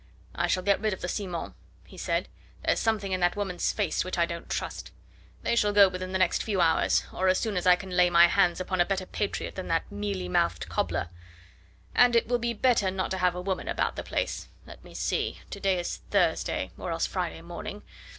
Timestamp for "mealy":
9.91-10.27